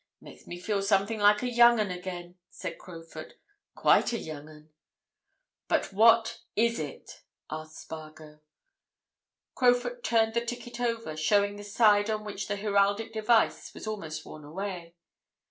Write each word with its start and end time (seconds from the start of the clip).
It 0.19 0.23
makes 0.25 0.47
me 0.47 0.59
feel 0.59 0.81
something 0.81 1.19
like 1.19 1.43
a 1.43 1.47
young 1.47 1.79
'un 1.79 1.91
again!" 1.91 2.33
said 2.49 2.79
Crowfoot. 2.79 3.35
"Quite 3.75 4.13
a 4.13 4.17
young 4.17 4.49
'un!" 4.49 4.69
"But 5.67 5.93
what 5.93 6.39
is 6.55 6.79
it?" 6.79 7.21
asked 7.51 7.77
Spargo. 7.81 8.39
Crowfoot 9.53 10.03
turned 10.03 10.33
the 10.33 10.43
ticket 10.43 10.79
over, 10.79 11.15
showing 11.15 11.55
the 11.55 11.63
side 11.63 12.09
on 12.09 12.23
which 12.23 12.47
the 12.47 12.55
heraldic 12.55 13.13
device 13.13 13.75
was 13.75 13.85
almost 13.85 14.25
worn 14.25 14.43
away. 14.43 14.95